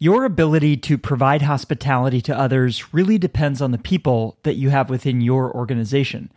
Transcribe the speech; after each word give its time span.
Your 0.00 0.24
ability 0.24 0.76
to 0.78 0.98
provide 0.98 1.42
hospitality 1.42 2.20
to 2.22 2.36
others 2.36 2.92
really 2.92 3.16
depends 3.16 3.62
on 3.62 3.70
the 3.70 3.78
people 3.78 4.36
that 4.42 4.56
you 4.56 4.70
have 4.70 4.90
within 4.90 5.20
your 5.20 5.54
organization. 5.54 6.32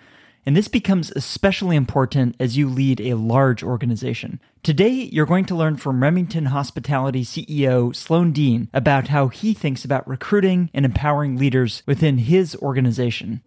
And 0.45 0.55
this 0.55 0.67
becomes 0.67 1.11
especially 1.15 1.75
important 1.75 2.35
as 2.39 2.55
you 2.55 2.69
lead 2.69 3.01
a 3.01 3.15
large 3.15 3.63
organization. 3.63 4.39
Today, 4.61 4.91
you're 4.91 5.25
going 5.25 5.45
to 5.45 5.55
learn 5.55 5.77
from 5.77 6.03
Remington 6.03 6.45
Hospitality 6.45 7.23
CEO 7.23 7.95
Sloan 7.95 8.31
Dean 8.31 8.69
about 8.75 9.07
how 9.07 9.27
he 9.29 9.55
thinks 9.55 9.83
about 9.83 10.07
recruiting 10.07 10.69
and 10.71 10.85
empowering 10.85 11.35
leaders 11.35 11.81
within 11.87 12.19
his 12.19 12.55
organization. 12.57 13.41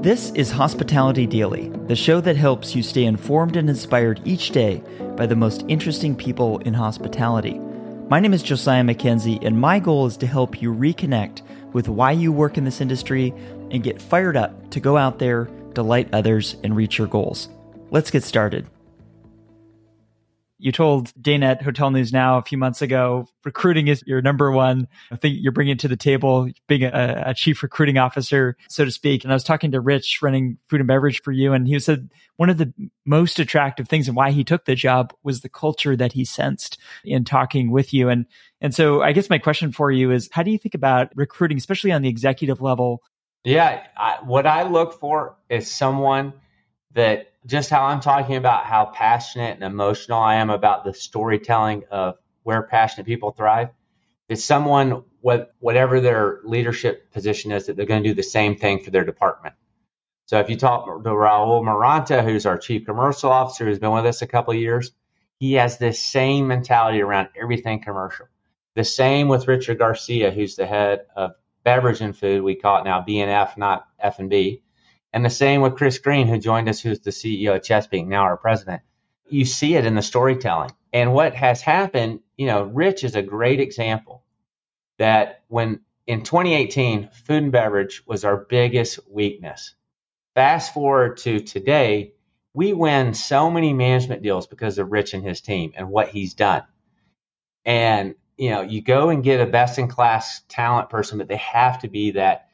This 0.00 0.30
is 0.30 0.52
Hospitality 0.52 1.26
Daily, 1.26 1.68
the 1.86 1.94
show 1.94 2.22
that 2.22 2.36
helps 2.36 2.74
you 2.74 2.82
stay 2.82 3.04
informed 3.04 3.56
and 3.56 3.68
inspired 3.68 4.22
each 4.24 4.52
day 4.52 4.82
by 5.16 5.26
the 5.26 5.36
most 5.36 5.66
interesting 5.68 6.16
people 6.16 6.60
in 6.60 6.72
hospitality. 6.72 7.60
My 8.12 8.20
name 8.20 8.34
is 8.34 8.42
Josiah 8.42 8.84
Mackenzie, 8.84 9.38
and 9.40 9.58
my 9.58 9.78
goal 9.78 10.04
is 10.04 10.18
to 10.18 10.26
help 10.26 10.60
you 10.60 10.70
reconnect 10.74 11.40
with 11.72 11.88
why 11.88 12.12
you 12.12 12.30
work 12.30 12.58
in 12.58 12.64
this 12.64 12.82
industry 12.82 13.32
and 13.70 13.82
get 13.82 14.02
fired 14.02 14.36
up 14.36 14.70
to 14.72 14.80
go 14.80 14.98
out 14.98 15.18
there, 15.18 15.44
delight 15.72 16.10
others, 16.12 16.56
and 16.62 16.76
reach 16.76 16.98
your 16.98 17.06
goals. 17.06 17.48
Let's 17.90 18.10
get 18.10 18.22
started. 18.22 18.66
You 20.62 20.70
told 20.70 21.12
Dana 21.20 21.46
at 21.46 21.62
Hotel 21.62 21.90
News 21.90 22.12
Now 22.12 22.38
a 22.38 22.42
few 22.42 22.56
months 22.56 22.82
ago, 22.82 23.26
recruiting 23.44 23.88
is 23.88 24.04
your 24.06 24.22
number 24.22 24.52
one 24.52 24.86
thing 25.20 25.34
you're 25.34 25.50
bringing 25.50 25.76
to 25.78 25.88
the 25.88 25.96
table, 25.96 26.48
being 26.68 26.84
a, 26.84 27.24
a, 27.26 27.34
chief 27.34 27.64
recruiting 27.64 27.98
officer, 27.98 28.56
so 28.68 28.84
to 28.84 28.92
speak. 28.92 29.24
And 29.24 29.32
I 29.32 29.34
was 29.34 29.42
talking 29.42 29.72
to 29.72 29.80
Rich 29.80 30.20
running 30.22 30.58
food 30.68 30.78
and 30.78 30.86
beverage 30.86 31.20
for 31.22 31.32
you, 31.32 31.52
and 31.52 31.66
he 31.66 31.80
said 31.80 32.12
one 32.36 32.48
of 32.48 32.58
the 32.58 32.72
most 33.04 33.40
attractive 33.40 33.88
things 33.88 34.06
and 34.06 34.16
why 34.16 34.30
he 34.30 34.44
took 34.44 34.64
the 34.64 34.76
job 34.76 35.12
was 35.24 35.40
the 35.40 35.48
culture 35.48 35.96
that 35.96 36.12
he 36.12 36.24
sensed 36.24 36.78
in 37.04 37.24
talking 37.24 37.72
with 37.72 37.92
you. 37.92 38.08
And 38.08 38.26
and 38.60 38.72
so 38.72 39.02
I 39.02 39.10
guess 39.10 39.28
my 39.28 39.38
question 39.38 39.72
for 39.72 39.90
you 39.90 40.12
is, 40.12 40.28
how 40.30 40.44
do 40.44 40.52
you 40.52 40.58
think 40.58 40.76
about 40.76 41.10
recruiting, 41.16 41.58
especially 41.58 41.90
on 41.90 42.02
the 42.02 42.08
executive 42.08 42.62
level? 42.62 43.02
Yeah, 43.42 43.84
I, 43.96 44.18
what 44.22 44.46
I 44.46 44.62
look 44.62 45.00
for 45.00 45.34
is 45.48 45.68
someone 45.68 46.34
that 46.92 47.31
just 47.46 47.70
how 47.70 47.84
I'm 47.84 48.00
talking 48.00 48.36
about 48.36 48.66
how 48.66 48.86
passionate 48.86 49.54
and 49.54 49.64
emotional 49.64 50.18
I 50.18 50.36
am 50.36 50.50
about 50.50 50.84
the 50.84 50.94
storytelling 50.94 51.84
of 51.90 52.16
where 52.42 52.62
passionate 52.62 53.06
people 53.06 53.32
thrive, 53.32 53.70
is 54.28 54.44
someone, 54.44 55.04
what, 55.20 55.54
whatever 55.58 56.00
their 56.00 56.40
leadership 56.44 57.12
position 57.12 57.52
is, 57.52 57.66
that 57.66 57.76
they're 57.76 57.86
going 57.86 58.02
to 58.02 58.08
do 58.08 58.14
the 58.14 58.22
same 58.22 58.56
thing 58.56 58.78
for 58.82 58.90
their 58.90 59.04
department. 59.04 59.54
So 60.26 60.38
if 60.38 60.48
you 60.48 60.56
talk 60.56 60.86
to 60.86 61.10
Raul 61.10 61.62
Maranta, 61.62 62.24
who's 62.24 62.46
our 62.46 62.56
chief 62.56 62.86
commercial 62.86 63.30
officer, 63.30 63.64
who's 63.64 63.78
been 63.78 63.90
with 63.90 64.06
us 64.06 64.22
a 64.22 64.26
couple 64.26 64.54
of 64.54 64.60
years, 64.60 64.92
he 65.38 65.54
has 65.54 65.76
this 65.76 66.00
same 66.00 66.46
mentality 66.46 67.02
around 67.02 67.28
everything 67.40 67.82
commercial. 67.82 68.26
The 68.74 68.84
same 68.84 69.28
with 69.28 69.48
Richard 69.48 69.78
Garcia, 69.78 70.30
who's 70.30 70.56
the 70.56 70.66
head 70.66 71.06
of 71.16 71.32
beverage 71.64 72.00
and 72.00 72.16
food. 72.16 72.42
We 72.42 72.54
call 72.54 72.80
it 72.80 72.84
now 72.84 73.02
B&F, 73.02 73.58
not 73.58 73.86
F&B. 73.98 74.24
And 74.24 74.62
the 75.20 75.30
same 75.30 75.60
with 75.60 75.76
Chris 75.76 75.98
Green, 75.98 76.26
who 76.26 76.38
joined 76.38 76.68
us, 76.68 76.80
who's 76.80 77.00
the 77.00 77.10
CEO 77.10 77.56
of 77.56 77.62
Chesapeake, 77.62 78.06
now 78.06 78.22
our 78.22 78.38
president. 78.38 78.82
You 79.28 79.44
see 79.44 79.74
it 79.74 79.84
in 79.84 79.94
the 79.94 80.02
storytelling. 80.02 80.70
And 80.92 81.12
what 81.12 81.34
has 81.34 81.60
happened, 81.60 82.20
you 82.36 82.46
know, 82.46 82.64
Rich 82.64 83.04
is 83.04 83.14
a 83.14 83.22
great 83.22 83.60
example 83.60 84.24
that 84.98 85.42
when 85.48 85.80
in 86.06 86.22
2018, 86.22 87.10
food 87.10 87.42
and 87.42 87.52
beverage 87.52 88.02
was 88.06 88.24
our 88.24 88.36
biggest 88.36 88.98
weakness. 89.08 89.74
Fast 90.34 90.74
forward 90.74 91.18
to 91.18 91.40
today, 91.40 92.14
we 92.54 92.72
win 92.72 93.14
so 93.14 93.50
many 93.50 93.72
management 93.72 94.22
deals 94.22 94.46
because 94.46 94.78
of 94.78 94.90
Rich 94.90 95.14
and 95.14 95.24
his 95.24 95.40
team 95.40 95.72
and 95.76 95.88
what 95.88 96.08
he's 96.08 96.34
done. 96.34 96.62
And, 97.64 98.14
you 98.36 98.50
know, 98.50 98.62
you 98.62 98.82
go 98.82 99.10
and 99.10 99.22
get 99.22 99.40
a 99.40 99.46
best 99.50 99.78
in 99.78 99.88
class 99.88 100.42
talent 100.48 100.90
person, 100.90 101.18
but 101.18 101.28
they 101.28 101.36
have 101.36 101.80
to 101.80 101.88
be 101.88 102.12
that 102.12 102.48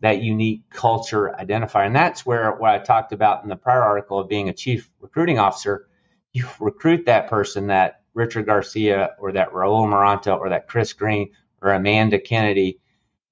that 0.00 0.22
unique 0.22 0.62
culture 0.70 1.34
identifier. 1.38 1.86
And 1.86 1.94
that's 1.94 2.24
where 2.24 2.52
what 2.52 2.70
I 2.70 2.78
talked 2.78 3.12
about 3.12 3.42
in 3.42 3.48
the 3.48 3.56
prior 3.56 3.82
article 3.82 4.18
of 4.18 4.28
being 4.28 4.48
a 4.48 4.54
chief 4.54 4.90
recruiting 5.00 5.38
officer, 5.38 5.86
you 6.32 6.46
recruit 6.58 7.06
that 7.06 7.28
person, 7.28 7.68
that 7.68 8.00
Richard 8.14 8.46
Garcia 8.46 9.10
or 9.18 9.32
that 9.32 9.52
Raul 9.52 9.86
Maranta 9.86 10.38
or 10.38 10.50
that 10.50 10.68
Chris 10.68 10.94
Green 10.94 11.32
or 11.60 11.72
Amanda 11.72 12.18
Kennedy, 12.18 12.80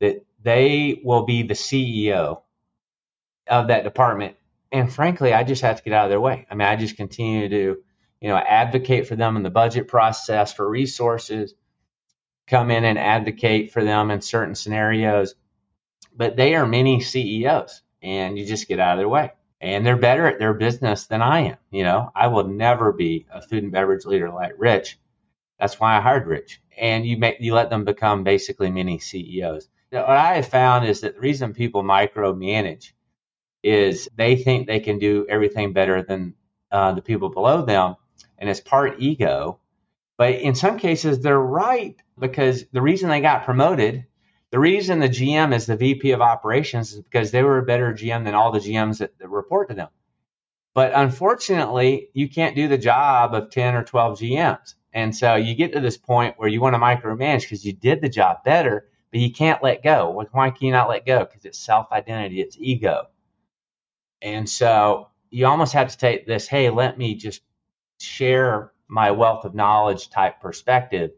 that 0.01 0.25
they 0.43 1.01
will 1.03 1.25
be 1.25 1.43
the 1.43 1.55
CEO 1.55 2.43
of 3.49 3.69
that 3.69 3.85
department. 3.85 4.37
And 4.71 4.93
frankly, 4.93 5.33
I 5.33 5.45
just 5.45 5.63
have 5.63 5.77
to 5.77 5.83
get 5.83 5.95
out 5.95 6.05
of 6.05 6.11
their 6.11 6.21
way. 6.21 6.47
I 6.51 6.55
mean, 6.55 6.69
I 6.69 6.77
just 6.77 6.97
continue 6.97 7.49
to, 7.49 7.79
you 8.21 8.29
know, 8.29 8.37
advocate 8.37 9.07
for 9.07 9.17
them 9.17 9.37
in 9.37 9.43
the 9.43 9.51
budget 9.51 9.89
process 9.89 10.53
for 10.53 10.69
resources, 10.69 11.55
come 12.47 12.71
in 12.71 12.85
and 12.85 12.99
advocate 12.99 13.73
for 13.73 13.83
them 13.83 14.11
in 14.11 14.21
certain 14.21 14.55
scenarios 14.55 15.35
but 16.19 16.37
they 16.37 16.57
are 16.57 16.67
many 16.67 17.01
CEOs 17.01 17.81
and 18.03 18.39
you 18.39 18.45
just 18.45 18.69
get 18.69 18.81
out 18.81 18.95
of 18.95 18.99
their 18.99 19.09
way. 19.09 19.33
And 19.61 19.87
they're 19.87 19.97
better 19.97 20.27
at 20.27 20.39
their 20.39 20.55
business 20.55 21.07
than 21.07 21.23
I 21.23 21.41
am. 21.41 21.57
You 21.71 21.85
know, 21.85 22.11
I 22.15 22.27
will 22.27 22.47
never 22.47 22.93
be 22.93 23.27
a 23.33 23.41
food 23.41 23.63
and 23.63 23.73
beverage 23.73 24.05
leader 24.05 24.31
like 24.31 24.53
Rich. 24.59 24.99
That's 25.59 25.81
why 25.81 25.97
I 25.97 26.01
hired 26.01 26.27
Rich. 26.27 26.61
And 26.77 27.07
you 27.07 27.17
make 27.17 27.39
you 27.41 27.55
let 27.55 27.71
them 27.71 27.85
become 27.85 28.25
basically 28.25 28.71
mini 28.71 28.99
CEOs. 28.99 29.69
what 29.91 30.09
I 30.09 30.35
have 30.35 30.49
found 30.49 30.87
is 30.87 31.01
that 31.01 31.15
the 31.15 31.21
reason 31.21 31.55
people 31.55 31.83
micromanage 31.83 32.93
is 33.63 34.09
they 34.17 34.37
think 34.37 34.67
they 34.67 34.81
can 34.81 34.99
do 34.99 35.27
everything 35.29 35.73
better 35.73 36.03
than 36.03 36.35
uh, 36.71 36.93
the 36.93 37.03
people 37.03 37.31
below 37.31 37.65
them, 37.65 37.97
and 38.39 38.49
it's 38.49 38.61
part 38.61 39.01
ego. 39.01 39.59
But 40.17 40.35
in 40.35 40.55
some 40.55 40.79
cases, 40.79 41.21
they're 41.21 41.39
right 41.39 41.97
because 42.19 42.65
the 42.73 42.83
reason 42.83 43.09
they 43.09 43.21
got 43.21 43.45
promoted 43.45 44.05
the 44.51 44.59
reason 44.59 44.99
the 44.99 45.09
GM 45.09 45.55
is 45.55 45.67
the 45.67 45.77
VP 45.77 46.13
of 46.13 46.21
operations 46.21 46.93
is 46.93 47.01
because 47.01 47.31
they 47.31 47.43
were 47.43 47.59
a 47.59 47.65
better 47.65 47.93
GM 47.93 48.25
than 48.25 48.35
all 48.35 48.51
the 48.51 48.61
GMs 48.61 48.99
that, 48.99 49.19
that 49.19 49.29
report 49.29 49.69
to 49.69 49.75
them. 49.75 49.89
But 50.75 50.93
unfortunately, 50.95 52.09
you 52.15 52.29
can't 52.29 52.57
do 52.57 52.69
the 52.69 52.79
job 52.79 53.35
of 53.35 53.51
10 53.51 53.75
or 53.75 53.85
12 53.85 54.21
GMs. 54.21 54.75
And 54.93 55.15
so 55.15 55.35
you 55.35 55.55
get 55.55 55.73
to 55.73 55.81
this 55.81 55.97
point 55.97 56.35
where 56.39 56.49
you 56.49 56.61
want 56.61 56.75
to 56.75 56.81
micromanage 56.81 57.43
because 57.43 57.65
you 57.65 57.73
did 57.73 58.01
the 58.01 58.09
job 58.09 58.45
better, 58.45 58.89
but 59.11 59.21
you 59.21 59.33
can't 59.33 59.63
let 59.63 59.83
go. 59.83 60.25
Why 60.33 60.51
can 60.51 60.67
you 60.67 60.73
not 60.73 60.89
let 60.89 61.05
go? 61.05 61.25
Because 61.25 61.45
it's 61.45 61.59
self 61.59 61.93
identity, 61.93 62.41
it's 62.41 62.57
ego. 62.59 63.09
And 64.23 64.49
so 64.49 65.09
you 65.31 65.47
almost 65.47 65.75
have 65.75 65.91
to 65.91 65.99
take 65.99 66.27
this, 66.27 66.49
hey, 66.49 66.71
let 66.71 66.97
me 66.97 67.15
just 67.15 67.43
share 68.01 68.73
my 68.89 69.11
wealth 69.11 69.45
of 69.45 69.55
knowledge 69.55 70.09
type 70.11 70.41
perspective. 70.41 71.11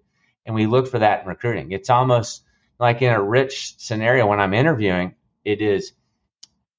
And 0.45 0.55
we 0.55 0.67
look 0.67 0.89
for 0.89 0.99
that 0.99 1.23
in 1.23 1.29
recruiting. 1.29 1.73
It's 1.73 1.91
almost 1.91 2.43
like 2.81 3.03
in 3.03 3.13
a 3.13 3.23
rich 3.23 3.75
scenario 3.79 4.27
when 4.27 4.41
I'm 4.41 4.55
interviewing, 4.55 5.15
it 5.45 5.61
is, 5.61 5.93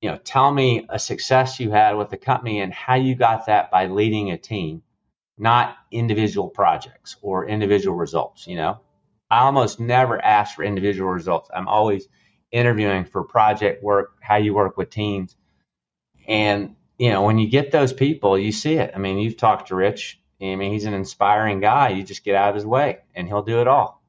you 0.02 0.10
know, 0.10 0.18
tell 0.18 0.52
me 0.52 0.88
a 0.90 0.98
success 0.98 1.60
you 1.60 1.70
had 1.70 1.96
with 1.96 2.10
the 2.10 2.18
company 2.18 2.60
and 2.60 2.74
how 2.74 2.96
you 2.96 3.14
got 3.14 3.46
that 3.46 3.70
by 3.70 3.86
leading 3.86 4.32
a 4.32 4.38
team, 4.38 4.82
not 5.38 5.78
individual 5.92 6.50
projects 6.50 7.18
or 7.22 7.48
individual 7.48 7.96
results, 7.96 8.48
you 8.48 8.56
know. 8.56 8.80
I 9.30 9.42
almost 9.42 9.80
never 9.80 10.20
ask 10.20 10.56
for 10.56 10.64
individual 10.64 11.12
results. 11.12 11.52
I'm 11.54 11.68
always 11.68 12.08
interviewing 12.52 13.06
for 13.06 13.24
project 13.24 13.84
work, 13.84 14.18
how 14.20 14.38
you 14.38 14.56
work 14.56 14.78
with 14.78 14.90
teams. 14.90 15.36
And, 16.28 16.76
you 16.98 17.12
know, 17.12 17.22
when 17.22 17.38
you 17.38 17.48
get 17.48 17.72
those 17.72 17.94
people, 17.94 18.38
you 18.38 18.52
see 18.52 18.74
it. 18.74 18.92
I 18.96 18.98
mean, 18.98 19.20
you've 19.20 19.38
talked 19.38 19.68
to 19.68 19.76
Rich. 19.76 20.20
I 20.42 20.56
mean, 20.56 20.74
he's 20.74 20.86
an 20.86 20.96
inspiring 20.96 21.60
guy. 21.60 21.90
You 21.90 22.04
just 22.04 22.26
get 22.26 22.36
out 22.36 22.50
of 22.50 22.56
his 22.56 22.66
way 22.66 22.98
and 23.14 23.28
he'll 23.28 23.44
do 23.44 23.62
it 23.62 23.68
all. 23.68 24.01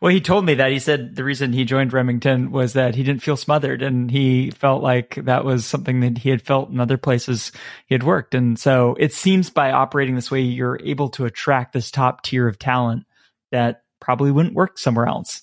Well, 0.00 0.12
he 0.12 0.20
told 0.20 0.44
me 0.44 0.54
that. 0.54 0.70
He 0.70 0.78
said 0.78 1.16
the 1.16 1.24
reason 1.24 1.52
he 1.52 1.64
joined 1.64 1.92
Remington 1.92 2.50
was 2.50 2.74
that 2.74 2.94
he 2.94 3.02
didn't 3.02 3.22
feel 3.22 3.36
smothered 3.36 3.82
and 3.82 4.10
he 4.10 4.50
felt 4.50 4.82
like 4.82 5.16
that 5.16 5.44
was 5.44 5.66
something 5.66 6.00
that 6.00 6.18
he 6.18 6.30
had 6.30 6.42
felt 6.42 6.70
in 6.70 6.80
other 6.80 6.96
places 6.96 7.52
he 7.86 7.94
had 7.94 8.02
worked. 8.02 8.34
And 8.34 8.58
so 8.58 8.96
it 8.98 9.12
seems 9.12 9.50
by 9.50 9.72
operating 9.72 10.14
this 10.14 10.30
way, 10.30 10.40
you're 10.40 10.80
able 10.82 11.08
to 11.10 11.24
attract 11.24 11.72
this 11.72 11.90
top 11.90 12.22
tier 12.22 12.48
of 12.48 12.58
talent 12.58 13.04
that 13.52 13.82
probably 14.00 14.30
wouldn't 14.30 14.54
work 14.54 14.78
somewhere 14.78 15.06
else. 15.06 15.42